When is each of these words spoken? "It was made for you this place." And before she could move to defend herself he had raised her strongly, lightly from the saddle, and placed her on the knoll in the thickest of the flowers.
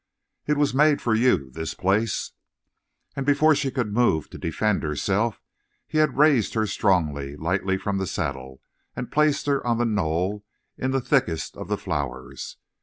"It 0.47 0.57
was 0.57 0.73
made 0.73 0.99
for 0.99 1.13
you 1.13 1.51
this 1.51 1.75
place." 1.75 2.31
And 3.15 3.23
before 3.23 3.53
she 3.53 3.69
could 3.69 3.93
move 3.93 4.31
to 4.31 4.39
defend 4.39 4.81
herself 4.81 5.39
he 5.85 5.99
had 5.99 6.17
raised 6.17 6.55
her 6.55 6.65
strongly, 6.65 7.35
lightly 7.37 7.77
from 7.77 7.99
the 7.99 8.07
saddle, 8.07 8.63
and 8.95 9.11
placed 9.11 9.45
her 9.45 9.63
on 9.63 9.77
the 9.77 9.85
knoll 9.85 10.43
in 10.75 10.89
the 10.89 11.01
thickest 11.01 11.55
of 11.55 11.67
the 11.67 11.77
flowers. 11.77 12.57